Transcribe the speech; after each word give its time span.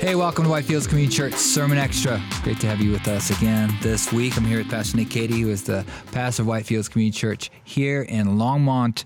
Hey, 0.00 0.14
welcome 0.14 0.44
to 0.44 0.50
Whitefields 0.50 0.88
Community 0.88 1.14
Church 1.14 1.34
Sermon 1.34 1.76
Extra. 1.76 2.22
Great 2.42 2.58
to 2.60 2.66
have 2.66 2.80
you 2.80 2.90
with 2.90 3.06
us 3.06 3.28
again 3.28 3.70
this 3.82 4.10
week. 4.10 4.34
I'm 4.38 4.46
here 4.46 4.56
with 4.56 4.70
Pastor 4.70 4.96
Nick 4.96 5.10
Cady, 5.10 5.42
who 5.42 5.50
is 5.50 5.62
the 5.62 5.84
pastor 6.10 6.40
of 6.40 6.48
Whitefields 6.48 6.90
Community 6.90 7.18
Church 7.18 7.50
here 7.64 8.00
in 8.00 8.38
Longmont, 8.38 9.04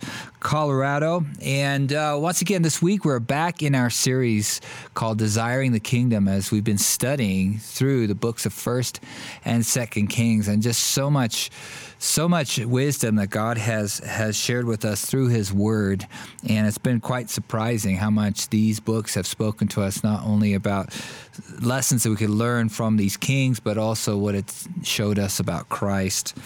Colorado. 0.55 1.27
And 1.43 1.93
uh, 1.93 2.17
once 2.17 2.41
again, 2.41 2.63
this 2.63 2.81
week 2.81 3.05
we're 3.05 3.19
back 3.19 3.61
in 3.61 3.75
our 3.75 3.91
series 3.91 4.61
called 4.95 5.19
Desiring 5.19 5.73
the 5.73 5.81
Kingdom 5.81 6.29
as 6.29 6.53
we've 6.53 6.63
been 6.63 6.79
studying 6.79 7.59
through 7.59 8.07
the 8.07 8.15
books 8.15 8.47
of 8.47 8.53
First 8.53 9.01
and 9.45 9.67
Second 9.67 10.11
Kings, 10.11 10.47
and 10.47 10.63
just 10.63 10.81
so 10.81 11.11
much 11.11 11.51
so 11.99 12.29
much 12.29 12.59
wisdom 12.59 13.17
that 13.17 13.29
God 13.29 13.57
has 13.57 13.99
has 14.01 14.37
shared 14.37 14.67
with 14.67 14.85
us 14.85 15.05
through 15.05 15.29
His 15.29 15.53
Word, 15.53 16.07
and 16.49 16.67
it's 16.67 16.79
been 16.79 17.01
quite 17.01 17.31
surprising 17.31 17.97
how 17.97 18.11
much 18.11 18.51
these 18.51 18.79
books 18.79 19.15
have 19.15 19.27
spoken 19.27 19.69
to 19.69 19.83
us 19.83 20.05
not 20.05 20.25
only 20.25 20.55
about 20.55 20.95
lessons 21.61 22.03
that 22.03 22.11
we 22.11 22.17
could 22.17 22.31
learn 22.31 22.69
from 22.69 22.97
these 22.97 23.17
kings, 23.17 23.59
but 23.59 23.79
also 23.79 24.17
what 24.17 24.35
it 24.35 24.53
showed 24.83 25.19
us 25.19 25.41
about 25.41 25.69
Christ 25.69 26.37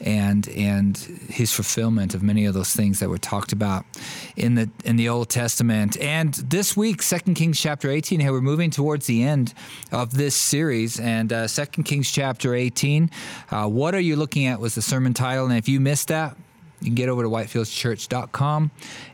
and 0.00 0.48
and 0.48 0.96
His 1.28 1.52
fulfillment 1.52 2.14
of 2.14 2.22
many 2.22 2.46
of 2.46 2.54
those 2.54 2.74
things 2.74 3.00
that 3.00 3.08
were 3.08 3.18
talked 3.18 3.49
about 3.52 3.84
in 4.36 4.54
the 4.54 4.70
in 4.84 4.96
the 4.96 5.08
Old 5.08 5.28
Testament. 5.28 5.98
And 6.00 6.34
this 6.34 6.76
week, 6.76 7.02
Second 7.02 7.34
Kings 7.34 7.60
chapter 7.60 7.90
18. 7.90 8.20
Here 8.20 8.32
we're 8.32 8.40
moving 8.40 8.70
towards 8.70 9.06
the 9.06 9.22
end 9.22 9.54
of 9.92 10.14
this 10.14 10.34
series, 10.34 10.98
and 11.00 11.32
uh, 11.32 11.48
Second 11.48 11.84
Kings 11.84 12.10
chapter 12.10 12.54
18. 12.54 13.10
Uh, 13.50 13.68
what 13.68 13.94
are 13.94 14.00
you 14.00 14.16
looking 14.16 14.46
at? 14.46 14.60
Was 14.60 14.74
the 14.74 14.82
sermon 14.82 15.14
title, 15.14 15.46
and 15.46 15.56
if 15.56 15.68
you 15.68 15.80
missed 15.80 16.08
that, 16.08 16.36
you 16.80 16.86
can 16.86 16.94
get 16.94 17.08
over 17.08 17.22
to 17.22 17.28
whitefieldschurch.com 17.28 18.70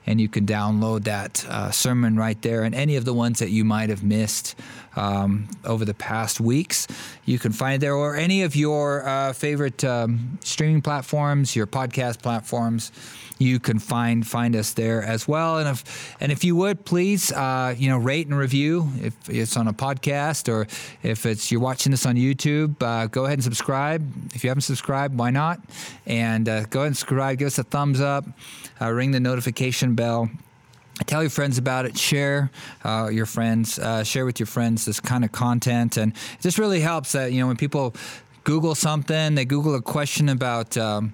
and 0.07 0.21
you 0.21 0.29
can 0.29 0.47
download 0.47 1.05
that 1.05 1.45
uh, 1.49 1.71
sermon 1.71 2.17
right 2.17 2.41
there 2.43 2.63
and 2.63 2.75
any 2.75 2.95
of 2.97 3.05
the 3.05 3.13
ones 3.13 3.41
that 3.41 3.51
you 3.51 3.65
might 3.65 3.91
have 3.91 4.05
missed 4.05 4.55
um, 4.97 5.49
over 5.65 5.85
the 5.85 5.95
past 5.95 6.41
weeks. 6.41 6.87
You 7.25 7.39
can 7.39 7.53
find 7.53 7.83
there 7.83 7.95
or 7.95 8.17
any 8.17 8.43
of 8.43 8.57
your 8.57 9.07
uh, 9.07 9.33
favorite 9.33 9.85
um, 9.85 10.39
streaming 10.43 10.83
platforms, 10.83 11.55
your 11.55 11.67
podcast 11.67 12.23
platforms. 12.23 12.93
You 13.39 13.61
can 13.61 13.79
find 13.79 14.27
find 14.27 14.57
us 14.57 14.73
there 14.73 15.03
as 15.03 15.29
well. 15.29 15.59
And 15.59 15.69
if 15.69 16.17
and 16.21 16.33
if 16.33 16.43
you 16.43 16.57
would 16.57 16.87
please, 16.87 17.33
uh, 17.33 17.75
you 17.77 17.91
know, 17.91 17.99
rate 17.99 18.27
and 18.27 18.37
review 18.37 18.89
if 19.03 19.15
it's 19.29 19.59
on 19.59 19.69
a 19.69 19.75
podcast 19.75 20.51
or 20.51 20.67
if 21.03 21.27
it's 21.27 21.53
you're 21.53 21.61
watching 21.61 21.91
this 21.91 22.07
on 22.07 22.17
YouTube. 22.17 22.83
Uh, 22.83 23.09
go 23.09 23.27
ahead 23.27 23.35
and 23.35 23.45
subscribe. 23.45 24.11
If 24.35 24.43
you 24.43 24.49
haven't 24.49 24.63
subscribed, 24.63 25.19
why 25.19 25.31
not? 25.31 25.61
And 26.07 26.49
uh, 26.49 26.65
go 26.65 26.81
ahead 26.81 26.89
and 26.89 26.97
subscribe. 26.97 27.39
Give 27.39 27.47
us 27.47 27.59
a 27.59 27.65
thumbs 27.65 28.01
up. 28.01 28.25
Uh, 28.81 28.91
ring 28.91 29.11
the 29.11 29.21
notification 29.21 29.95
bell 29.95 30.31
tell 31.05 31.23
your 31.23 31.31
friends 31.31 31.59
about 31.59 31.85
it 31.85 31.99
share 31.99 32.51
uh, 32.85 33.09
your 33.13 33.27
friends 33.27 33.79
uh, 33.79 34.03
share 34.03 34.25
with 34.25 34.41
your 34.41 34.47
friends 34.47 34.85
this 34.85 35.01
kind 35.01 35.25
of 35.25 35.33
content. 35.33 35.97
And 35.97 36.13
it 36.13 36.43
just 36.43 36.59
really 36.59 36.81
helps 36.81 37.13
that 37.13 37.33
you 37.33 37.41
know 37.41 37.47
when 37.47 37.57
people 37.57 37.95
google 38.45 38.77
something 38.77 39.35
they 39.35 39.45
google 39.45 39.75
a 39.75 39.83
question 39.83 40.29
about 40.29 40.77
um, 40.77 41.13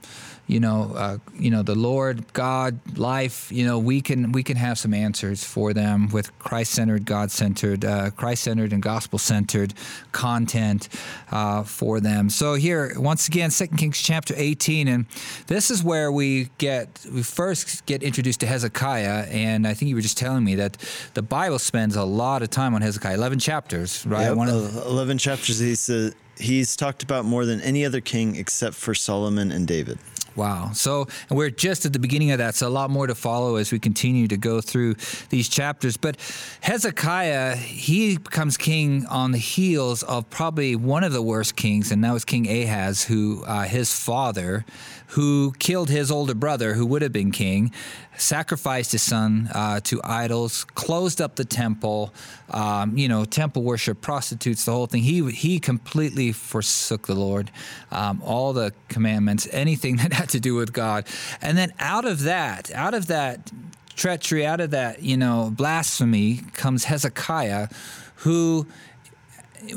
you 0.53 0.61
know, 0.61 0.93
uh, 0.95 1.19
you 1.39 1.51
know, 1.51 1.63
the 1.63 1.75
Lord, 1.75 2.31
God, 2.35 2.79
life. 2.99 3.51
You 3.51 3.65
know, 3.65 3.79
we 3.79 4.03
can 4.03 4.33
we 4.33 4.43
can 4.43 4.57
have 4.59 4.79
some 4.79 4.93
answers 4.93 5.43
for 5.43 5.73
them 5.73 6.11
with 6.11 6.39
Christ-centered, 6.39 7.07
God-centered, 7.07 7.85
uh, 7.85 8.11
Christ-centered, 8.11 8.73
and 8.73 8.83
gospel-centered 8.83 9.73
content 10.13 10.91
uh, 11.31 11.63
for 11.63 12.01
them. 12.01 12.29
So 12.29 12.55
here, 12.55 12.93
once 12.99 13.29
again, 13.29 13.51
Second 13.51 13.79
Kings 13.79 14.01
chapter 14.01 14.35
18, 14.37 14.89
and 14.89 15.07
this 15.47 15.71
is 15.71 15.83
where 15.83 16.13
we 16.13 16.51
get 16.59 17.05
we 17.11 17.23
first 17.23 17.87
get 17.87 18.03
introduced 18.03 18.41
to 18.41 18.47
Hezekiah, 18.47 19.29
and 19.31 19.67
I 19.67 19.73
think 19.73 19.89
you 19.89 19.95
were 19.95 20.03
just 20.03 20.19
telling 20.19 20.45
me 20.45 20.55
that 20.57 20.77
the 21.15 21.23
Bible 21.23 21.59
spends 21.59 21.97
a 21.97 22.05
lot 22.05 22.43
of 22.43 22.51
time 22.51 22.75
on 22.75 22.83
Hezekiah, 22.83 23.15
11 23.15 23.39
chapters, 23.39 24.05
right? 24.07 24.25
Yep, 24.25 24.49
of, 24.49 24.87
11 24.87 25.17
chapters. 25.17 25.59
He's 25.59 25.89
uh, 25.89 26.11
he's 26.39 26.77
talked 26.77 27.03
about 27.03 27.25
more 27.25 27.47
than 27.47 27.61
any 27.63 27.87
other 27.87 28.03
king 28.03 28.37
except 28.37 28.75
for 28.75 28.95
Solomon 28.95 29.51
and 29.51 29.67
David. 29.67 29.99
Wow. 30.35 30.71
So 30.73 31.09
we're 31.31 31.51
just 31.51 31.85
at 31.85 31.93
the 31.93 31.99
beginning 31.99 32.31
of 32.31 32.39
that, 32.39 32.55
so 32.55 32.69
a 32.69 32.71
lot 32.71 32.91
more 32.91 33.07
to 33.07 33.15
follow 33.15 33.57
as 33.57 33.73
we 33.73 33.79
continue 33.79 34.29
to 34.29 34.37
go 34.37 34.61
through 34.61 34.95
these 35.29 35.49
chapters. 35.49 35.97
But 35.97 36.17
Hezekiah, 36.63 37.57
he 37.57 38.19
becomes 38.19 38.57
king 38.57 39.07
on 39.07 39.33
the 39.33 39.39
heels 39.39 40.03
of 40.03 40.29
probably 40.31 40.77
one 40.77 41.05
of 41.05 41.13
the 41.13 41.23
worst 41.23 41.57
kings, 41.57 41.93
and 41.93 42.03
that 42.05 42.13
was 42.13 42.25
King 42.25 42.49
Ahaz, 42.49 43.05
who 43.05 43.45
uh, 43.45 43.65
his 43.65 43.93
father 43.93 44.65
who 45.13 45.53
killed 45.59 45.91
his 45.91 46.11
older 46.11 46.35
brother, 46.35 46.73
who 46.73 46.87
would 46.87 47.03
have 47.03 47.13
been 47.13 47.31
king, 47.31 47.71
sacrificed 48.17 48.93
his 48.93 49.03
son 49.03 49.47
uh, 49.55 49.79
to 49.81 50.01
idols, 50.03 50.65
closed 50.75 51.21
up 51.21 51.37
the 51.37 51.45
temple, 51.45 52.15
um, 52.49 52.97
you 52.97 53.09
know, 53.09 53.27
temple 53.27 53.63
worship, 53.63 54.01
prostitutes, 54.01 54.65
the 54.65 54.73
whole 54.73 54.87
thing. 54.87 55.03
He 55.03 55.31
he 55.31 55.61
completely 55.61 56.33
forsook 56.33 57.07
the 57.07 57.15
Lord, 57.15 57.51
um, 57.91 58.23
all 58.25 58.55
the 58.55 58.73
commandments, 58.89 59.47
anything 59.53 59.97
that 60.09 60.13
to 60.31 60.41
do 60.41 60.55
with 60.55 60.73
God, 60.73 61.07
and 61.41 61.57
then 61.57 61.73
out 61.79 62.05
of 62.05 62.23
that, 62.23 62.71
out 62.73 62.95
of 62.95 63.07
that 63.07 63.51
treachery, 63.95 64.47
out 64.47 64.61
of 64.61 64.71
that, 64.71 65.03
you 65.03 65.17
know, 65.17 65.53
blasphemy 65.55 66.41
comes 66.55 66.85
Hezekiah, 66.85 67.69
who 68.17 68.67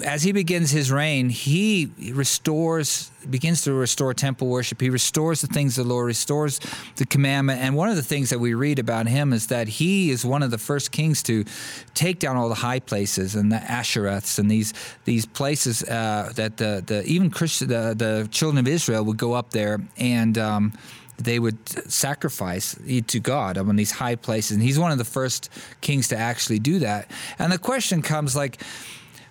as 0.04 0.24
he 0.24 0.32
begins 0.32 0.72
his 0.72 0.92
reign, 0.92 1.30
he 1.30 1.92
restores, 2.12 3.12
begins 3.30 3.62
to 3.64 3.74
restore 3.74 4.14
temple 4.14 4.48
worship. 4.48 4.82
He 4.82 4.90
restores 4.90 5.42
the 5.42 5.48
things 5.48 5.78
of 5.78 5.86
the 5.86 5.94
Lord, 5.94 6.08
restores 6.08 6.60
the 6.96 7.06
commandment. 7.06 7.62
And 7.62 7.76
one 7.76 7.90
of 7.90 7.96
the 7.96 8.04
things 8.04 8.30
that 8.32 8.40
we 8.40 8.54
read 8.54 8.80
about 8.80 9.08
him 9.08 9.32
is 9.32 9.48
that 9.48 9.68
he 9.68 10.10
is 10.10 10.26
one 10.26 10.44
of 10.44 10.52
the 10.52 10.58
first 10.58 10.92
kings 10.92 11.22
to 11.24 11.46
take 11.94 12.20
down 12.20 12.36
all 12.36 12.50
the 12.50 12.56
high 12.56 12.80
places 12.80 13.36
and 13.36 13.52
the 13.52 13.58
Ashereths 13.58 14.40
and 14.40 14.50
these 14.50 14.74
these 15.06 15.26
places 15.26 15.84
uh, 15.84 16.32
that 16.36 16.58
the, 16.58 16.84
the 16.86 17.04
even 17.06 17.30
Christian 17.30 17.68
the, 17.68 17.94
the 17.96 18.28
children 18.32 18.58
of 18.58 18.68
Israel 18.68 19.04
would 19.06 19.18
go 19.18 19.34
up 19.34 19.52
there 19.52 19.80
and. 19.98 20.38
Um, 20.38 20.74
they 21.18 21.40
would 21.40 21.70
sacrifice 21.90 22.76
to 23.08 23.20
God 23.22 23.58
on 23.58 23.78
these 23.78 23.92
high 23.92 24.16
places. 24.16 24.52
And 24.52 24.62
he's 24.62 24.78
one 24.78 24.92
of 24.92 24.98
the 24.98 25.06
first 25.06 25.50
kings 25.80 26.10
to 26.10 26.18
actually 26.18 26.60
do 26.60 26.80
that. 26.80 27.10
And 27.40 27.54
the 27.54 27.58
question 27.58 28.02
comes 28.02 28.36
like, 28.36 28.62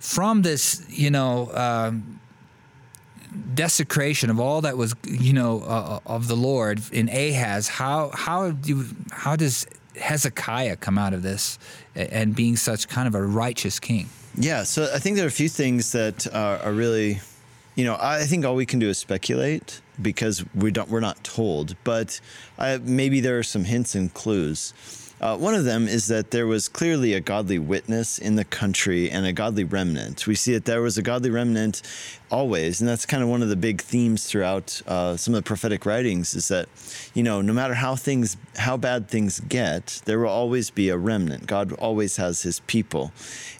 from 0.05 0.43
this, 0.43 0.85
you 0.91 1.11
know, 1.11 1.51
um, 1.55 2.21
desecration 3.55 4.29
of 4.29 4.39
all 4.39 4.61
that 4.61 4.77
was, 4.77 4.95
you 5.05 5.33
know, 5.33 5.63
uh, 5.63 5.99
of 6.05 6.29
the 6.29 6.37
Lord 6.37 6.83
in 6.93 7.09
Ahaz, 7.09 7.69
how 7.69 8.11
how 8.13 8.51
do 8.51 8.85
how 9.11 9.35
does 9.35 9.67
Hezekiah 9.97 10.77
come 10.77 10.99
out 10.99 11.15
of 11.15 11.23
this 11.23 11.59
and 11.95 12.37
being 12.37 12.57
such 12.57 12.87
kind 12.87 13.09
of 13.09 13.15
a 13.15 13.23
righteous 13.23 13.81
king? 13.81 14.11
Yeah, 14.37 14.65
so 14.65 14.91
I 14.95 14.99
think 14.99 15.17
there 15.17 15.25
are 15.25 15.29
a 15.29 15.41
few 15.43 15.49
things 15.49 15.93
that 15.93 16.27
are, 16.35 16.59
are 16.59 16.73
really, 16.73 17.21
you 17.75 17.85
know, 17.85 17.97
I 17.99 18.25
think 18.25 18.45
all 18.45 18.57
we 18.57 18.67
can 18.67 18.81
do 18.81 18.91
is 18.91 18.99
speculate 18.99 19.81
because 20.01 20.45
we 20.55 20.71
don't 20.71 20.89
we're 20.89 21.01
not 21.01 21.23
told, 21.25 21.77
but 21.85 22.21
uh, 22.59 22.79
maybe 22.83 23.21
there 23.21 23.39
are 23.39 23.43
some 23.43 23.65
hints 23.65 23.95
and 23.95 24.13
clues. 24.15 24.73
Uh, 25.21 25.37
one 25.37 25.55
of 25.55 25.65
them 25.65 25.87
is 25.89 26.09
that 26.09 26.33
there 26.33 26.47
was 26.47 26.69
clearly 26.69 27.15
a 27.15 27.21
godly 27.21 27.59
witness 27.59 28.19
in 28.19 28.35
the 28.35 28.45
country 28.45 29.11
and 29.11 29.25
a 29.25 29.33
godly 29.33 29.65
remnant. 29.65 30.27
We 30.27 30.35
see 30.35 30.53
that 30.53 30.65
there 30.65 30.83
was 30.83 30.99
a 30.99 31.03
godly 31.03 31.31
remnant 31.31 31.83
always, 32.31 32.81
and 32.81 32.89
that's 32.89 33.07
kind 33.07 33.23
of 33.23 33.29
one 33.29 33.43
of 33.43 33.49
the 33.49 33.57
big 33.57 33.81
themes 33.81 34.27
throughout 34.27 34.83
uh, 34.87 35.17
some 35.17 35.33
of 35.35 35.39
the 35.43 35.47
prophetic 35.47 35.87
writings. 35.87 36.35
Is 36.35 36.49
that 36.49 36.69
you 37.15 37.23
know 37.23 37.41
no 37.41 37.53
matter 37.53 37.75
how 37.75 37.95
things 37.95 38.37
how 38.57 38.77
bad 38.77 39.09
things 39.09 39.41
get, 39.41 40.03
there 40.05 40.19
will 40.19 40.29
always 40.29 40.71
be 40.71 40.89
a 40.89 40.99
remnant. 40.99 41.47
God 41.47 41.73
always 41.75 42.17
has 42.17 42.43
His 42.43 42.61
people, 42.61 43.13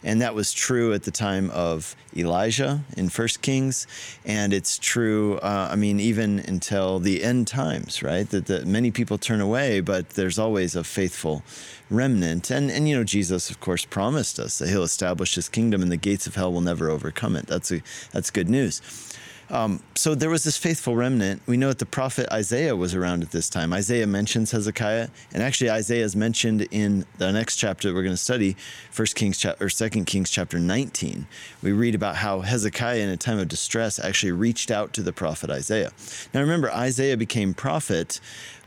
and 0.03 0.21
that 0.21 0.35
was 0.35 0.51
true 0.51 0.93
at 0.93 1.03
the 1.03 1.11
time 1.11 1.49
of 1.51 1.95
Elijah 2.15 2.81
in 2.97 3.09
First 3.09 3.41
Kings, 3.41 3.87
and 4.25 4.53
it's 4.53 4.77
true. 4.77 5.37
Uh, 5.37 5.69
I 5.71 5.75
mean, 5.77 5.99
even 5.99 6.24
until 6.25 6.99
the 6.99 7.23
end 7.23 7.47
times, 7.47 8.03
right? 8.03 8.29
That, 8.29 8.45
that 8.47 8.65
many 8.65 8.91
people 8.91 9.17
turn 9.17 9.41
away, 9.41 9.79
but 9.79 10.11
there's 10.11 10.37
always 10.37 10.75
a 10.75 10.83
faithful 10.83 11.43
remnant. 11.89 12.51
And 12.51 12.69
and 12.71 12.89
you 12.89 12.95
know, 12.95 13.03
Jesus, 13.03 13.49
of 13.49 13.59
course, 13.59 13.85
promised 13.85 14.39
us 14.39 14.59
that 14.59 14.69
He'll 14.69 14.83
establish 14.83 15.35
His 15.35 15.49
kingdom, 15.49 15.81
and 15.81 15.91
the 15.91 15.97
gates 15.97 16.27
of 16.27 16.35
hell 16.35 16.51
will 16.51 16.61
never 16.61 16.89
overcome 16.89 17.35
it. 17.35 17.47
That's 17.47 17.71
a 17.71 17.81
that's 18.11 18.31
good 18.31 18.49
news. 18.49 18.81
Um, 19.49 19.81
so 19.93 20.15
there 20.15 20.29
was 20.29 20.43
this 20.43 20.57
faithful 20.57 20.95
remnant. 20.95 21.41
We 21.45 21.55
know 21.55 21.67
that 21.67 21.79
the 21.79 21.85
prophet 21.85 22.27
Isaiah 22.31 22.75
was 22.75 22.95
around 22.95 23.21
at 23.21 23.31
this 23.31 23.47
time. 23.49 23.73
Isaiah 23.73 24.07
mentions 24.07 24.51
Hezekiah, 24.51 25.09
and 25.33 25.43
actually 25.43 25.69
Isaiah 25.69 26.03
is 26.03 26.15
mentioned 26.15 26.67
in 26.71 27.05
the 27.19 27.31
next 27.31 27.57
chapter 27.57 27.87
that 27.87 27.93
we're 27.93 28.03
going 28.03 28.13
to 28.13 28.17
study, 28.17 28.55
First 28.89 29.15
Kings 29.15 29.37
chapter 29.37 29.65
or 29.65 29.69
Second 29.69 30.05
Kings 30.05 30.31
chapter 30.31 30.57
19. 30.57 31.27
We 31.61 31.71
read 31.73 31.93
about 31.93 32.15
how 32.15 32.41
Hezekiah, 32.41 32.99
in 32.99 33.09
a 33.09 33.17
time 33.17 33.37
of 33.37 33.47
distress, 33.47 33.99
actually 33.99 34.31
reached 34.31 34.71
out 34.71 34.93
to 34.93 35.03
the 35.03 35.13
prophet 35.13 35.51
Isaiah. 35.51 35.91
Now 36.33 36.41
remember, 36.41 36.71
Isaiah 36.71 37.17
became 37.17 37.53
prophet 37.53 38.19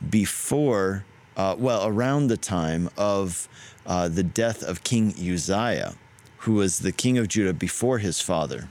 before 0.09 1.05
uh, 1.39 1.55
well, 1.57 1.87
around 1.87 2.27
the 2.27 2.37
time 2.37 2.91
of 2.99 3.49
uh, 3.87 4.09
the 4.09 4.25
death 4.25 4.63
of 4.63 4.83
King 4.83 5.15
Uzziah, 5.17 5.95
who 6.39 6.55
was 6.55 6.81
the 6.81 6.93
king 6.93 7.17
of 7.17 7.29
Judah 7.29 7.55
before 7.55 7.99
his 7.99 8.21
father. 8.21 8.69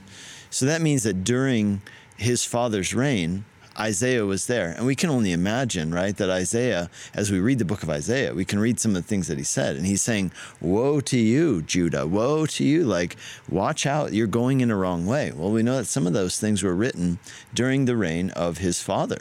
So 0.50 0.66
that 0.66 0.80
means 0.80 1.02
that 1.02 1.24
during 1.24 1.82
his 2.16 2.44
father's 2.44 2.94
reign, 2.94 3.44
Isaiah 3.78 4.24
was 4.26 4.46
there. 4.46 4.72
And 4.76 4.86
we 4.86 4.96
can 4.96 5.08
only 5.08 5.30
imagine, 5.32 5.94
right, 5.94 6.16
that 6.16 6.28
Isaiah, 6.28 6.90
as 7.14 7.30
we 7.30 7.38
read 7.38 7.60
the 7.60 7.64
book 7.64 7.82
of 7.82 7.90
Isaiah, 7.90 8.34
we 8.34 8.44
can 8.44 8.58
read 8.58 8.80
some 8.80 8.96
of 8.96 9.02
the 9.02 9.08
things 9.08 9.28
that 9.28 9.38
he 9.38 9.44
said. 9.44 9.76
And 9.76 9.86
he's 9.86 10.02
saying, 10.02 10.32
Woe 10.60 11.00
to 11.02 11.18
you, 11.18 11.62
Judah. 11.62 12.06
Woe 12.06 12.46
to 12.46 12.64
you. 12.64 12.82
Like, 12.82 13.16
watch 13.48 13.86
out. 13.86 14.12
You're 14.12 14.26
going 14.26 14.60
in 14.60 14.70
a 14.70 14.76
wrong 14.76 15.06
way. 15.06 15.30
Well, 15.30 15.52
we 15.52 15.62
know 15.62 15.76
that 15.76 15.86
some 15.86 16.06
of 16.06 16.12
those 16.12 16.40
things 16.40 16.62
were 16.62 16.74
written 16.74 17.20
during 17.54 17.84
the 17.84 17.96
reign 17.96 18.30
of 18.30 18.58
his 18.58 18.82
father. 18.82 19.20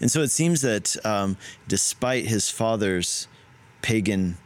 And 0.00 0.10
so 0.10 0.20
it 0.22 0.30
seems 0.30 0.62
that 0.62 0.96
um, 1.06 1.36
despite 1.68 2.26
his 2.26 2.50
father's 2.50 3.28
pagan 3.82 4.38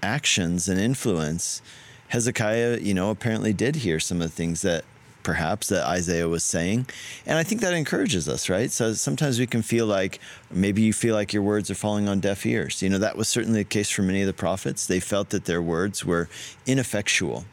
actions 0.00 0.68
and 0.68 0.78
influence, 0.78 1.60
Hezekiah, 2.08 2.78
you 2.80 2.94
know, 2.94 3.10
apparently 3.10 3.52
did 3.52 3.76
hear 3.76 4.00
some 4.00 4.20
of 4.20 4.30
the 4.30 4.34
things 4.34 4.62
that 4.62 4.84
perhaps 5.22 5.68
that 5.68 5.86
Isaiah 5.86 6.26
was 6.26 6.42
saying. 6.42 6.86
And 7.26 7.36
I 7.38 7.42
think 7.42 7.60
that 7.60 7.74
encourages 7.74 8.28
us, 8.30 8.48
right? 8.48 8.70
So 8.70 8.94
sometimes 8.94 9.38
we 9.38 9.46
can 9.46 9.60
feel 9.60 9.84
like 9.84 10.20
maybe 10.50 10.80
you 10.80 10.94
feel 10.94 11.14
like 11.14 11.34
your 11.34 11.42
words 11.42 11.70
are 11.70 11.74
falling 11.74 12.08
on 12.08 12.20
deaf 12.20 12.46
ears. 12.46 12.82
You 12.82 12.88
know, 12.88 12.98
that 12.98 13.16
was 13.16 13.28
certainly 13.28 13.62
the 13.62 13.68
case 13.68 13.90
for 13.90 14.00
many 14.00 14.22
of 14.22 14.26
the 14.26 14.32
prophets. 14.32 14.86
They 14.86 15.00
felt 15.00 15.28
that 15.30 15.44
their 15.44 15.60
words 15.60 16.02
were 16.02 16.30
ineffectual. 16.66 17.44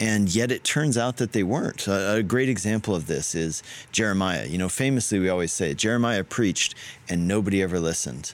And 0.00 0.34
yet 0.34 0.50
it 0.50 0.64
turns 0.64 0.96
out 0.96 1.16
that 1.18 1.32
they 1.32 1.42
weren't. 1.42 1.86
A, 1.86 2.14
a 2.14 2.22
great 2.22 2.48
example 2.48 2.94
of 2.94 3.08
this 3.08 3.34
is 3.34 3.62
Jeremiah. 3.92 4.46
You 4.46 4.56
know, 4.56 4.68
famously, 4.68 5.18
we 5.18 5.28
always 5.28 5.52
say 5.52 5.74
Jeremiah 5.74 6.24
preached 6.24 6.74
and 7.10 7.28
nobody 7.28 7.62
ever 7.62 7.78
listened. 7.80 8.32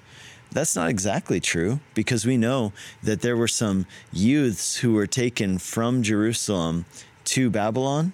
That's 0.55 0.77
not 0.77 0.89
exactly 0.89 1.41
true 1.41 1.81
because 1.95 2.25
we 2.25 2.37
know 2.37 2.73
that 3.03 3.21
there 3.21 3.37
were 3.37 3.49
some 3.49 3.87
youths 4.13 4.77
who 4.77 4.95
were 4.95 5.07
taken 5.07 5.59
from 5.59 6.03
Jerusalem 6.03 6.87
to 7.25 7.51
Babylon 7.51 8.13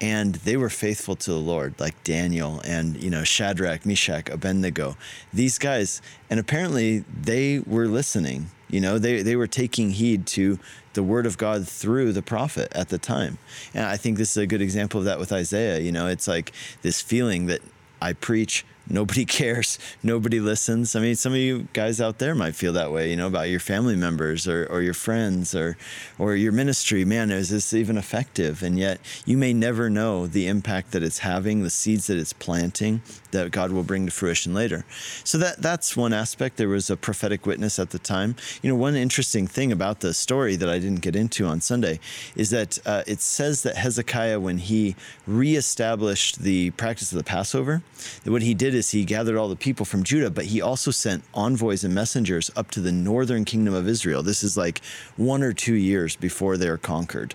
and 0.00 0.36
they 0.36 0.56
were 0.56 0.70
faithful 0.70 1.14
to 1.14 1.30
the 1.30 1.38
Lord, 1.38 1.74
like 1.78 2.02
Daniel 2.04 2.60
and 2.64 3.02
you 3.02 3.10
know 3.10 3.22
Shadrach, 3.22 3.84
Meshach, 3.84 4.30
Abednego. 4.30 4.96
These 5.32 5.58
guys, 5.58 6.00
and 6.30 6.40
apparently 6.40 7.00
they 7.00 7.58
were 7.58 7.86
listening. 7.86 8.50
You 8.70 8.80
know, 8.80 8.98
they 8.98 9.22
they 9.22 9.36
were 9.36 9.46
taking 9.46 9.90
heed 9.90 10.26
to 10.28 10.58
the 10.94 11.02
word 11.02 11.26
of 11.26 11.36
God 11.36 11.68
through 11.68 12.12
the 12.12 12.22
prophet 12.22 12.72
at 12.74 12.88
the 12.88 12.98
time. 12.98 13.38
And 13.74 13.84
I 13.84 13.96
think 13.96 14.16
this 14.16 14.30
is 14.30 14.36
a 14.38 14.46
good 14.46 14.62
example 14.62 15.00
of 15.00 15.04
that 15.04 15.18
with 15.18 15.32
Isaiah. 15.32 15.80
You 15.80 15.92
know, 15.92 16.06
it's 16.06 16.26
like 16.26 16.52
this 16.82 17.02
feeling 17.02 17.46
that 17.46 17.60
I 18.00 18.14
preach 18.14 18.64
nobody 18.90 19.24
cares, 19.40 19.78
nobody 20.02 20.40
listens. 20.40 20.94
I 20.94 21.00
mean, 21.00 21.14
some 21.14 21.32
of 21.32 21.38
you 21.38 21.68
guys 21.72 22.00
out 22.00 22.18
there 22.18 22.34
might 22.34 22.54
feel 22.54 22.72
that 22.74 22.92
way, 22.92 23.10
you 23.10 23.16
know, 23.16 23.26
about 23.26 23.48
your 23.48 23.60
family 23.60 23.96
members 23.96 24.46
or, 24.46 24.66
or 24.66 24.82
your 24.82 24.94
friends 24.94 25.54
or 25.54 25.76
or 26.18 26.34
your 26.34 26.52
ministry. 26.52 27.04
Man, 27.04 27.30
is 27.30 27.50
this 27.50 27.72
even 27.72 27.96
effective? 27.96 28.62
And 28.62 28.78
yet 28.78 29.00
you 29.24 29.38
may 29.38 29.52
never 29.52 29.88
know 29.88 30.26
the 30.26 30.46
impact 30.46 30.92
that 30.92 31.02
it's 31.02 31.18
having, 31.18 31.62
the 31.62 31.70
seeds 31.70 32.08
that 32.08 32.18
it's 32.18 32.32
planting 32.32 33.02
that 33.30 33.50
God 33.50 33.72
will 33.72 33.82
bring 33.82 34.06
to 34.06 34.12
fruition 34.12 34.54
later. 34.54 34.84
So 35.24 35.38
that 35.38 35.62
that's 35.62 35.96
one 35.96 36.12
aspect. 36.12 36.56
There 36.56 36.68
was 36.68 36.90
a 36.90 36.96
prophetic 36.96 37.46
witness 37.46 37.78
at 37.78 37.90
the 37.90 37.98
time. 37.98 38.36
You 38.62 38.70
know, 38.70 38.76
one 38.76 38.96
interesting 38.96 39.46
thing 39.46 39.72
about 39.72 40.00
the 40.00 40.12
story 40.14 40.56
that 40.56 40.68
I 40.68 40.78
didn't 40.78 41.00
get 41.00 41.16
into 41.16 41.46
on 41.46 41.60
Sunday 41.60 42.00
is 42.34 42.50
that 42.50 42.78
uh, 42.86 43.02
it 43.06 43.20
says 43.20 43.62
that 43.62 43.76
Hezekiah, 43.76 44.40
when 44.40 44.58
he 44.58 44.96
reestablished 45.26 46.40
the 46.40 46.70
practice 46.72 47.12
of 47.12 47.18
the 47.18 47.24
Passover, 47.24 47.82
that 48.24 48.30
what 48.30 48.42
he 48.42 48.54
did 48.54 48.74
is 48.74 48.79
he 48.88 49.04
gathered 49.04 49.36
all 49.36 49.48
the 49.48 49.56
people 49.56 49.84
from 49.84 50.02
Judah, 50.02 50.30
but 50.30 50.46
he 50.46 50.62
also 50.62 50.90
sent 50.90 51.22
envoys 51.34 51.84
and 51.84 51.94
messengers 51.94 52.50
up 52.56 52.70
to 52.70 52.80
the 52.80 52.92
northern 52.92 53.44
kingdom 53.44 53.74
of 53.74 53.86
Israel. 53.86 54.22
This 54.22 54.42
is 54.42 54.56
like 54.56 54.80
one 55.16 55.42
or 55.42 55.52
two 55.52 55.74
years 55.74 56.16
before 56.16 56.56
they're 56.56 56.78
conquered 56.78 57.34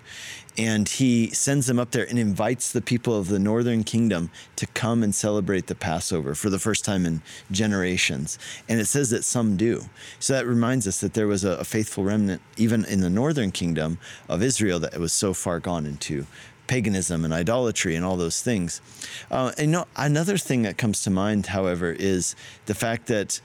and 0.58 0.88
he 0.88 1.30
sends 1.32 1.68
them 1.68 1.80
up 1.80 1.92
there 1.92 2.08
and 2.08 2.18
invites 2.18 2.72
the 2.72 2.82
people 2.82 3.18
of 3.18 3.28
the 3.28 3.40
northern 3.40 3.84
kingdom 3.84 4.30
to 4.56 4.66
come 4.68 5.04
and 5.04 5.14
celebrate 5.14 5.68
the 5.68 5.76
Passover 5.76 6.34
for 6.34 6.50
the 6.50 6.60
first 6.60 6.86
time 6.86 7.06
in 7.06 7.22
generations. 7.52 8.40
And 8.70 8.80
it 8.80 8.86
says 8.86 9.10
that 9.10 9.24
some 9.24 9.58
do. 9.58 9.86
So 10.20 10.34
that 10.34 10.46
reminds 10.46 10.88
us 10.88 11.02
that 11.02 11.14
there 11.14 11.28
was 11.28 11.44
a, 11.44 11.52
a 11.52 11.64
faithful 11.64 12.04
remnant, 12.04 12.42
even 12.58 12.86
in 12.86 13.02
the 13.02 13.10
northern 13.10 13.52
kingdom 13.52 13.98
of 14.30 14.42
Israel, 14.42 14.80
that 14.80 14.98
was 14.98 15.14
so 15.14 15.34
far 15.34 15.60
gone 15.60 15.86
into 15.86 16.26
paganism 16.68 17.24
and 17.24 17.34
idolatry 17.34 17.96
and 17.96 18.04
all 18.06 18.18
those 18.18 18.42
things. 18.42 18.82
Uh, 19.30 19.52
and 19.58 19.68
you 19.68 19.72
know, 19.74 19.86
another 19.96 20.38
thing 20.38 20.64
that 20.64 20.78
comes 20.78 21.04
to 21.04 21.10
mind, 21.10 21.48
however, 21.48 21.92
is 21.92 22.36
the 22.66 22.76
fact 22.76 23.08
that 23.08 23.40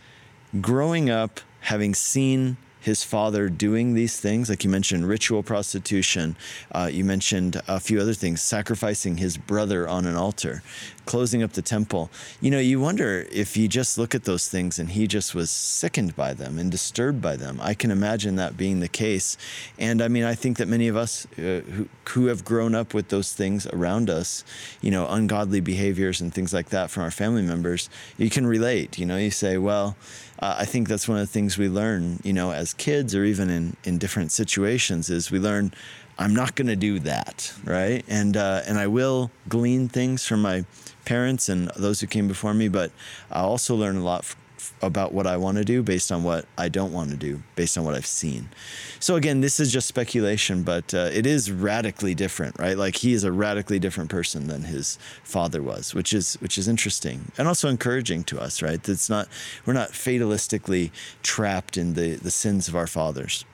growing 0.61 1.11
up, 1.11 1.41
having 1.61 1.95
seen 1.95 2.57
his 2.81 3.05
father 3.05 3.49
doing 3.49 3.95
these 3.95 4.19
things, 4.19 4.49
like 4.49 4.65
you 4.65 4.71
mentioned, 4.71 5.07
ritual 5.07 5.43
prostitution. 5.43 6.35
Uh, 6.73 6.89
you 6.91 7.05
mentioned 7.05 7.61
a 7.69 7.79
few 7.79 8.01
other 8.01 8.15
things, 8.15 8.41
sacrificing 8.41 9.19
his 9.19 9.37
brother 9.37 9.87
on 9.87 10.07
an 10.07 10.17
altar, 10.17 10.63
closing 11.07 11.43
up 11.43 11.53
the 11.53 11.63
temple. 11.63 12.11
You 12.41 12.51
know, 12.51 12.59
you 12.59 12.81
wonder 12.81 13.27
if 13.33 13.57
you 13.57 13.69
just 13.69 13.99
look 13.99 14.15
at 14.15 14.25
those 14.25 14.49
things 14.49 14.79
and 14.79 14.91
he 14.91 15.07
just 15.07 15.35
was 15.35 15.51
sickened 15.51 16.17
by 16.17 16.35
them 16.35 16.59
and 16.59 16.71
disturbed 16.71 17.21
by 17.21 17.37
them. 17.37 17.59
I 17.63 17.75
can 17.75 17.91
imagine 17.91 18.37
that 18.37 18.57
being 18.57 18.81
the 18.81 18.89
case. 18.89 19.37
And 19.79 20.03
I 20.03 20.09
mean, 20.09 20.25
I 20.25 20.35
think 20.35 20.59
that 20.59 20.69
many 20.69 20.89
of 20.89 20.97
us 20.97 21.27
uh, 21.39 21.63
who, 21.71 21.89
who 22.11 22.27
have 22.27 22.45
grown 22.45 22.75
up 22.75 22.95
with 22.95 23.09
those 23.09 23.33
things 23.33 23.67
around 23.67 24.11
us, 24.11 24.45
you 24.81 24.91
know, 24.91 25.09
ungodly 25.09 25.61
behaviors 25.61 26.21
and 26.21 26.33
things 26.33 26.53
like 26.53 26.71
that 26.71 26.91
from 26.91 27.03
our 27.03 27.11
family 27.11 27.43
members, 27.43 27.91
you 28.17 28.31
can 28.31 28.47
relate. 28.47 28.99
You 28.99 29.07
know, 29.07 29.17
you 29.17 29.31
say, 29.31 29.59
well, 29.59 29.97
uh, 30.41 30.57
I 30.59 30.65
think 30.65 30.89
that's 30.89 31.07
one 31.07 31.19
of 31.19 31.27
the 31.27 31.33
things 31.33 31.59
we 31.59 31.69
learn, 31.69 32.21
you 32.23 32.33
know, 32.33 32.53
as 32.53 32.73
kids 32.73 33.15
or 33.15 33.25
even 33.25 33.51
in, 33.51 33.77
in 33.85 33.99
different 33.99 34.33
situations 34.33 35.11
is 35.11 35.31
we 35.31 35.39
learn 35.39 35.73
I'm 36.21 36.35
not 36.35 36.55
going 36.55 36.69
to 36.69 36.77
do 36.77 36.99
that, 37.01 37.55
right? 37.65 38.05
And 38.07 38.37
uh, 38.37 38.61
and 38.67 38.79
I 38.79 38.87
will 38.87 39.31
glean 39.49 39.89
things 39.89 40.27
from 40.27 40.43
my 40.43 40.67
parents 41.07 41.49
and 41.49 41.69
those 41.77 42.01
who 42.01 42.07
came 42.07 42.29
before 42.29 42.53
me, 42.53 42.69
but 42.69 42.93
I 43.33 43.41
also 43.41 43.75
learn 43.75 43.97
a 43.97 44.05
lot 44.05 44.37
about 44.83 45.15
what 45.15 45.27
I 45.27 45.39
want 45.39 45.57
to 45.57 45.65
do 45.65 45.83
based 45.83 46.13
on 46.13 46.23
what 46.23 46.45
I 46.59 46.69
don't 46.69 46.93
want 46.93 47.11
to 47.11 47.17
do, 47.17 47.43
based 47.57 47.79
on 47.79 47.85
what 47.85 47.95
I've 47.95 48.05
seen. 48.05 48.51
So 48.99 49.17
again, 49.17 49.41
this 49.41 49.59
is 49.59 49.73
just 49.73 49.89
speculation, 49.89 50.63
but 50.63 50.93
uh, 50.93 51.09
it 51.11 51.25
is 51.25 51.51
radically 51.51 52.15
different, 52.15 52.59
right? 52.59 52.77
Like 52.77 52.97
he 52.97 53.15
is 53.15 53.25
a 53.25 53.33
radically 53.33 53.79
different 53.79 54.11
person 54.11 54.47
than 54.47 54.65
his 54.65 54.99
father 55.25 55.63
was, 55.63 55.95
which 55.95 56.13
is 56.13 56.35
which 56.35 56.59
is 56.59 56.69
interesting 56.69 57.33
and 57.39 57.49
also 57.49 57.71
encouraging 57.71 58.25
to 58.25 58.39
us, 58.39 58.61
right? 58.61 58.87
It's 58.87 59.09
not 59.09 59.27
we're 59.65 59.73
not 59.73 59.93
fatalistically 59.93 60.91
trapped 61.23 61.79
in 61.79 61.95
the 61.95 62.17
the 62.17 62.31
sins 62.31 62.69
of 62.69 62.77
our 62.77 62.87
fathers. 62.87 63.47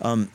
Um, 0.00 0.30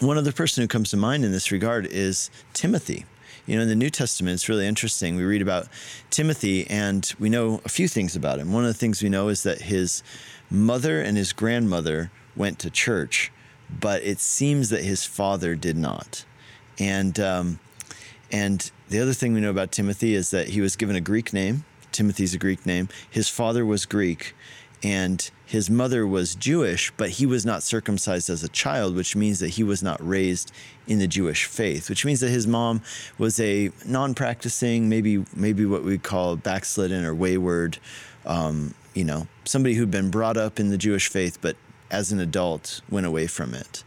one 0.00 0.16
other 0.16 0.32
person 0.32 0.62
who 0.62 0.68
comes 0.68 0.90
to 0.90 0.96
mind 0.96 1.24
in 1.24 1.32
this 1.32 1.50
regard 1.50 1.86
is 1.86 2.30
Timothy. 2.52 3.04
You 3.46 3.56
know, 3.56 3.62
in 3.62 3.68
the 3.68 3.74
New 3.74 3.90
Testament, 3.90 4.34
it's 4.34 4.48
really 4.48 4.66
interesting. 4.66 5.16
We 5.16 5.24
read 5.24 5.42
about 5.42 5.68
Timothy 6.10 6.66
and 6.68 7.10
we 7.18 7.30
know 7.30 7.60
a 7.64 7.68
few 7.68 7.88
things 7.88 8.14
about 8.14 8.38
him. 8.38 8.52
One 8.52 8.64
of 8.64 8.68
the 8.68 8.78
things 8.78 9.02
we 9.02 9.08
know 9.08 9.28
is 9.28 9.42
that 9.42 9.62
his 9.62 10.02
mother 10.50 11.00
and 11.00 11.16
his 11.16 11.32
grandmother 11.32 12.10
went 12.36 12.58
to 12.60 12.70
church, 12.70 13.32
but 13.80 14.02
it 14.02 14.20
seems 14.20 14.70
that 14.70 14.84
his 14.84 15.04
father 15.04 15.56
did 15.56 15.76
not. 15.76 16.24
And, 16.78 17.18
um, 17.18 17.58
and 18.30 18.70
the 18.88 19.00
other 19.00 19.14
thing 19.14 19.32
we 19.32 19.40
know 19.40 19.50
about 19.50 19.72
Timothy 19.72 20.14
is 20.14 20.30
that 20.30 20.48
he 20.48 20.60
was 20.60 20.76
given 20.76 20.94
a 20.94 21.00
Greek 21.00 21.32
name. 21.32 21.64
Timothy's 21.90 22.34
a 22.34 22.38
Greek 22.38 22.66
name. 22.66 22.88
His 23.10 23.28
father 23.28 23.64
was 23.64 23.86
Greek 23.86 24.34
and 24.82 25.30
his 25.48 25.70
mother 25.70 26.06
was 26.06 26.34
Jewish, 26.34 26.92
but 26.98 27.08
he 27.08 27.24
was 27.24 27.46
not 27.46 27.62
circumcised 27.62 28.28
as 28.28 28.44
a 28.44 28.50
child, 28.50 28.94
which 28.94 29.16
means 29.16 29.38
that 29.38 29.48
he 29.48 29.64
was 29.64 29.82
not 29.82 30.06
raised 30.06 30.52
in 30.86 30.98
the 30.98 31.06
Jewish 31.06 31.46
faith, 31.46 31.88
which 31.88 32.04
means 32.04 32.20
that 32.20 32.28
his 32.28 32.46
mom 32.46 32.82
was 33.16 33.40
a 33.40 33.70
non-practicing, 33.86 34.90
maybe 34.90 35.24
maybe 35.34 35.64
what 35.64 35.84
we 35.84 35.96
call 35.96 36.36
backslidden 36.36 37.02
or 37.02 37.14
wayward, 37.14 37.78
um, 38.26 38.74
you 38.92 39.04
know, 39.04 39.26
somebody 39.46 39.74
who'd 39.74 39.90
been 39.90 40.10
brought 40.10 40.36
up 40.36 40.60
in 40.60 40.68
the 40.68 40.76
Jewish 40.76 41.08
faith, 41.08 41.38
but 41.40 41.56
as 41.90 42.12
an 42.12 42.20
adult 42.20 42.82
went 42.90 43.06
away 43.06 43.26
from 43.26 43.54
it. 43.54 43.84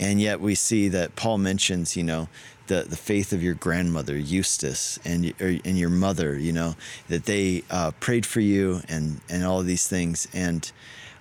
And 0.00 0.20
yet 0.20 0.40
we 0.40 0.56
see 0.56 0.88
that 0.88 1.14
Paul 1.14 1.38
mentions, 1.38 1.96
you 1.96 2.02
know, 2.02 2.28
the, 2.68 2.86
the 2.88 2.96
faith 2.96 3.32
of 3.32 3.42
your 3.42 3.54
grandmother 3.54 4.16
Eunice 4.16 4.98
and 5.04 5.34
and 5.40 5.78
your 5.78 5.90
mother, 5.90 6.38
you 6.38 6.52
know, 6.52 6.76
that 7.08 7.24
they 7.24 7.64
uh, 7.70 7.90
prayed 8.00 8.24
for 8.24 8.40
you 8.40 8.82
and 8.88 9.20
and 9.28 9.44
all 9.44 9.62
these 9.62 9.88
things. 9.88 10.28
And 10.32 10.70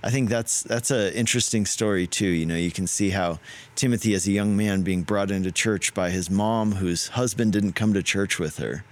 I 0.04 0.12
think 0.12 0.30
that's 0.30 0.63
that's 0.63 0.92
an 0.92 1.13
interesting 1.13 1.66
story 1.66 2.06
too. 2.06 2.27
You 2.27 2.46
know, 2.46 2.56
you 2.56 2.72
can 2.72 2.88
see 2.88 3.10
how 3.10 3.39
Timothy, 3.75 4.13
as 4.13 4.27
a 4.27 4.32
young 4.32 4.56
man, 4.56 4.84
being 4.84 5.04
brought 5.04 5.32
into 5.32 5.51
church 5.51 5.94
by 5.94 6.12
his 6.12 6.30
mom, 6.30 6.74
whose 6.74 7.10
husband 7.10 7.54
didn't 7.54 7.74
come 7.74 7.94
to 7.94 8.04
church 8.04 8.39
with 8.39 8.58
her. 8.58 8.84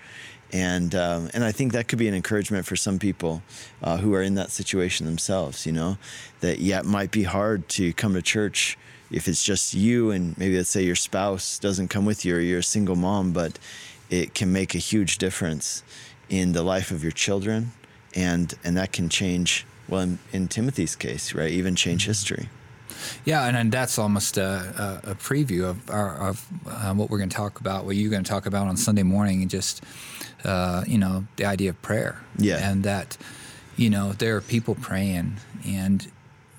And 0.52 0.96
um, 0.96 1.30
and 1.34 1.44
I 1.44 1.52
think 1.52 1.74
that 1.74 1.88
could 1.88 2.00
be 2.00 2.08
an 2.08 2.16
encouragement 2.16 2.66
for 2.66 2.76
some 2.76 2.98
people 2.98 3.44
uh, 3.84 3.98
who 3.98 4.14
are 4.14 4.22
in 4.22 4.36
that 4.36 4.52
situation 4.52 5.06
themselves. 5.06 5.66
You 5.66 5.74
know, 5.74 5.98
that 6.40 6.60
yeah, 6.60 6.80
it 6.80 6.86
might 6.86 7.12
be 7.12 7.24
hard 7.24 7.68
to 7.70 7.94
come 7.94 8.14
to 8.14 8.22
church 8.22 8.78
if 9.12 9.28
it's 9.28 9.44
just 9.44 9.74
you 9.74 10.12
and 10.12 10.38
maybe 10.38 10.58
let's 10.58 10.70
say 10.70 10.84
your 10.84 10.96
spouse 10.96 11.60
doesn't 11.60 11.90
come 11.90 12.06
with 12.06 12.26
you 12.26 12.36
or 12.36 12.40
you're 12.40 12.60
a 12.60 12.64
single 12.64 12.96
mom, 12.96 13.32
but 13.32 13.60
it 14.10 14.34
can 14.34 14.52
make 14.52 14.76
a 14.76 14.80
huge 14.80 15.18
difference 15.18 15.84
in 16.30 16.54
the 16.54 16.64
life 16.64 16.92
of 16.92 17.04
your 17.04 17.12
children 17.12 17.72
and 18.16 18.54
and 18.64 18.78
that 18.78 18.92
can 18.92 19.10
change 19.10 19.66
well 19.88 20.02
in, 20.02 20.20
in 20.32 20.48
Timothy's 20.48 20.96
case, 20.96 21.34
right? 21.34 21.52
Even 21.52 21.76
change 21.76 22.04
mm-hmm. 22.04 22.10
history. 22.10 22.50
Yeah, 23.26 23.46
and, 23.46 23.58
and 23.58 23.72
that's 23.72 24.00
almost 24.00 24.38
a, 24.38 25.02
a, 25.06 25.12
a 25.12 25.16
preview 25.16 25.66
of, 25.66 25.90
our, 25.90 26.30
of 26.30 26.48
uh, 26.66 26.94
what 26.94 27.10
we're 27.10 27.18
going 27.18 27.30
to 27.30 27.36
talk 27.36 27.60
about, 27.60 27.86
what 27.86 27.96
you're 27.96 28.10
going 28.10 28.24
to 28.24 28.30
talk 28.30 28.46
about 28.46 28.68
on 28.68 28.78
Sunday 28.78 29.04
morning, 29.04 29.42
and 29.42 29.52
just, 29.52 29.84
uh, 30.44 30.84
you 30.88 30.98
know, 30.98 31.26
the 31.36 31.46
idea 31.46 31.72
of 31.72 31.82
prayer. 31.82 32.22
Yeah. 32.38 32.58
And 32.68 32.84
that, 32.84 33.18
you 33.76 33.90
know, 33.90 34.14
there 34.14 34.36
are 34.38 34.42
people 34.42 34.76
praying. 34.76 35.36
And 35.66 36.10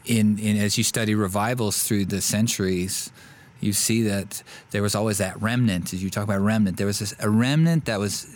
in, 0.07 0.39
in 0.39 0.57
as 0.57 0.79
you 0.79 0.85
study 0.85 1.15
revivals 1.15 1.83
through 1.83 2.07
the 2.07 2.21
centuries, 2.21 3.13
you 3.61 3.73
see 3.73 4.03
that 4.03 4.43
there 4.71 4.83
was 4.83 4.95
always 4.95 5.19
that 5.19 5.41
remnant. 5.41 5.93
As 5.93 6.03
you 6.03 6.11
talk 6.11 6.25
about 6.25 6.41
remnant, 6.41 6.77
there 6.77 6.87
was 6.87 7.01
this, 7.01 7.15
a 7.19 7.29
remnant 7.29 7.87
that 7.87 7.99
was 7.99 8.35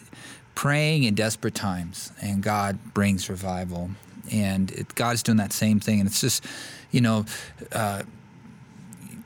praying 0.54 1.04
in 1.04 1.14
desperate 1.14 1.54
times, 1.54 2.12
and 2.20 2.42
God 2.42 2.78
brings 2.92 3.30
revival. 3.30 3.90
And 4.32 4.70
it, 4.72 4.94
God's 4.94 5.22
doing 5.22 5.38
that 5.38 5.52
same 5.52 5.80
thing. 5.80 6.00
And 6.00 6.08
it's 6.08 6.20
just, 6.20 6.44
you 6.90 7.00
know, 7.00 7.24
uh, 7.72 8.02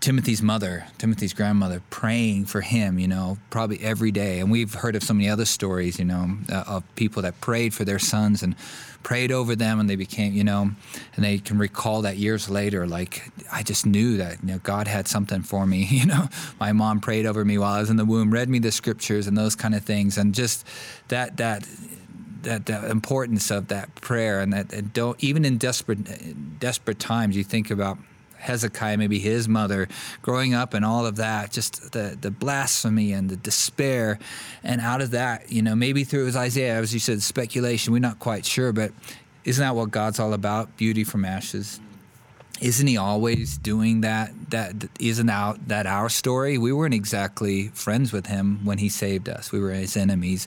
Timothy's 0.04 0.42
mother, 0.42 0.84
Timothy's 0.98 1.32
grandmother, 1.32 1.80
praying 1.88 2.44
for 2.44 2.60
him, 2.60 2.98
you 2.98 3.08
know, 3.08 3.38
probably 3.48 3.80
every 3.80 4.10
day. 4.10 4.38
And 4.38 4.50
we've 4.50 4.74
heard 4.74 4.96
of 4.96 5.02
so 5.02 5.14
many 5.14 5.30
other 5.30 5.46
stories, 5.46 5.98
you 5.98 6.04
know, 6.04 6.36
uh, 6.52 6.64
of 6.66 6.94
people 6.94 7.22
that 7.22 7.40
prayed 7.40 7.72
for 7.72 7.86
their 7.86 7.98
sons 7.98 8.42
and 8.42 8.54
prayed 9.02 9.32
over 9.32 9.56
them 9.56 9.80
and 9.80 9.88
they 9.88 9.96
became, 9.96 10.34
you 10.34 10.44
know, 10.44 10.72
and 11.16 11.24
they 11.24 11.38
can 11.38 11.56
recall 11.56 12.02
that 12.02 12.18
years 12.18 12.50
later, 12.50 12.86
like, 12.86 13.32
I 13.50 13.62
just 13.62 13.86
knew 13.86 14.18
that, 14.18 14.42
you 14.42 14.48
know, 14.48 14.58
God 14.58 14.88
had 14.88 15.08
something 15.08 15.40
for 15.40 15.66
me. 15.66 15.88
You 15.90 16.04
know, 16.04 16.28
my 16.60 16.72
mom 16.72 17.00
prayed 17.00 17.24
over 17.24 17.42
me 17.42 17.56
while 17.56 17.72
I 17.72 17.80
was 17.80 17.88
in 17.88 17.96
the 17.96 18.04
womb, 18.04 18.30
read 18.30 18.50
me 18.50 18.58
the 18.58 18.72
scriptures 18.72 19.26
and 19.26 19.38
those 19.38 19.56
kind 19.56 19.74
of 19.74 19.84
things. 19.84 20.18
And 20.18 20.34
just 20.34 20.66
that, 21.08 21.38
that, 21.38 21.66
that 22.42 22.66
the 22.66 22.90
importance 22.90 23.50
of 23.50 23.68
that 23.68 23.94
prayer 23.94 24.40
and 24.40 24.52
that 24.52 24.70
and 24.74 24.92
don't 24.92 25.16
even 25.24 25.46
in 25.46 25.56
desperate 25.56 26.58
desperate 26.60 26.98
times 26.98 27.38
you 27.38 27.42
think 27.42 27.70
about 27.70 27.96
Hezekiah, 28.44 28.96
maybe 28.96 29.18
his 29.18 29.48
mother, 29.48 29.88
growing 30.22 30.54
up 30.54 30.74
and 30.74 30.84
all 30.84 31.06
of 31.06 31.16
that, 31.16 31.50
just 31.50 31.92
the, 31.92 32.16
the 32.20 32.30
blasphemy 32.30 33.12
and 33.12 33.28
the 33.30 33.36
despair. 33.36 34.18
And 34.62 34.80
out 34.80 35.00
of 35.00 35.10
that, 35.12 35.50
you 35.50 35.62
know, 35.62 35.74
maybe 35.74 36.04
through 36.04 36.26
his 36.26 36.36
Isaiah, 36.36 36.76
as 36.76 36.92
you 36.92 37.00
said, 37.00 37.22
speculation, 37.22 37.92
we're 37.92 37.98
not 37.98 38.18
quite 38.18 38.44
sure, 38.44 38.72
but 38.72 38.92
isn't 39.44 39.62
that 39.62 39.74
what 39.74 39.90
God's 39.90 40.20
all 40.20 40.32
about? 40.32 40.76
Beauty 40.76 41.04
from 41.04 41.24
ashes. 41.24 41.80
Isn't 42.60 42.86
he 42.86 42.96
always 42.96 43.58
doing 43.58 44.02
that? 44.02 44.32
That 44.50 44.88
isn't 45.00 45.28
out 45.28 45.68
that 45.68 45.86
our 45.86 46.08
story. 46.08 46.56
We 46.56 46.72
weren't 46.72 46.94
exactly 46.94 47.68
friends 47.68 48.12
with 48.12 48.26
him 48.26 48.64
when 48.64 48.78
he 48.78 48.88
saved 48.88 49.28
us. 49.28 49.50
We 49.50 49.58
were 49.58 49.72
his 49.72 49.96
enemies 49.96 50.46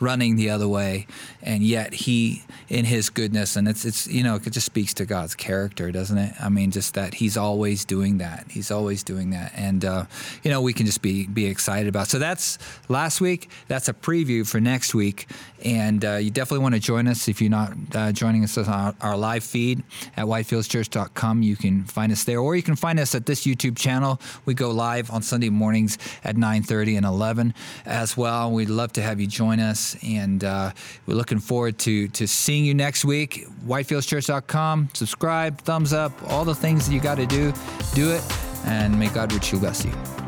running 0.00 0.36
the 0.36 0.50
other 0.50 0.68
way, 0.68 1.06
and 1.42 1.62
yet 1.62 1.94
he, 1.94 2.44
in 2.68 2.84
his 2.84 3.10
goodness, 3.10 3.56
and 3.56 3.68
it's 3.68 3.84
it's 3.84 4.06
you 4.06 4.22
know 4.22 4.36
it 4.36 4.50
just 4.50 4.66
speaks 4.66 4.94
to 4.94 5.06
God's 5.06 5.34
character, 5.34 5.90
doesn't 5.90 6.18
it? 6.18 6.34
I 6.40 6.48
mean, 6.48 6.70
just 6.70 6.94
that 6.94 7.14
He's 7.14 7.36
always 7.36 7.84
doing 7.84 8.18
that. 8.18 8.46
He's 8.50 8.70
always 8.70 9.02
doing 9.02 9.30
that, 9.30 9.52
and 9.54 9.84
uh, 9.84 10.04
you 10.42 10.50
know 10.50 10.60
we 10.60 10.72
can 10.72 10.86
just 10.86 11.02
be 11.02 11.26
be 11.26 11.46
excited 11.46 11.88
about. 11.88 12.08
So 12.08 12.18
that's 12.18 12.58
last 12.88 13.20
week. 13.20 13.50
That's 13.68 13.88
a 13.88 13.94
preview 13.94 14.46
for 14.46 14.60
next 14.60 14.94
week, 14.94 15.28
and 15.64 16.04
uh, 16.04 16.16
you 16.16 16.30
definitely 16.30 16.62
want 16.62 16.74
to 16.74 16.80
join 16.80 17.08
us 17.08 17.28
if 17.28 17.40
you're 17.40 17.50
not 17.50 17.72
uh, 17.94 18.12
joining 18.12 18.44
us 18.44 18.58
on 18.58 18.66
our, 18.66 18.94
our 19.00 19.16
live 19.16 19.44
feed 19.44 19.82
at 20.16 20.26
whitefieldschurch.com. 20.26 21.42
You 21.42 21.56
can 21.56 21.84
find 21.84 22.12
us 22.12 22.24
there, 22.24 22.40
or 22.40 22.56
you 22.56 22.62
can 22.62 22.76
find 22.76 22.98
us 23.00 23.14
at 23.14 23.26
this 23.26 23.46
YouTube 23.46 23.76
channel. 23.76 24.20
We 24.44 24.54
go 24.54 24.70
live 24.70 25.10
on 25.10 25.22
Sunday 25.22 25.50
mornings 25.50 25.98
at 26.24 26.36
9:30 26.36 26.96
and 26.96 27.06
11 27.06 27.54
as 27.84 28.16
well. 28.16 28.50
We'd 28.50 28.68
love 28.68 28.92
to 28.94 29.02
have 29.02 29.20
you 29.20 29.26
join 29.26 29.60
us 29.60 29.85
and 30.02 30.42
uh, 30.42 30.72
we're 31.06 31.14
looking 31.14 31.38
forward 31.38 31.78
to 31.80 32.08
to 32.08 32.26
seeing 32.26 32.64
you 32.64 32.74
next 32.74 33.04
week. 33.04 33.46
WhitefieldChurch.com. 33.66 34.88
Subscribe, 34.94 35.60
thumbs 35.60 35.92
up, 35.92 36.12
all 36.30 36.44
the 36.44 36.54
things 36.54 36.86
that 36.86 36.94
you 36.94 37.00
got 37.00 37.16
to 37.16 37.26
do. 37.26 37.52
Do 37.94 38.10
it, 38.12 38.22
and 38.64 38.98
may 38.98 39.08
God 39.08 39.32
richly 39.32 39.58
bless 39.58 39.84
you. 39.84 40.25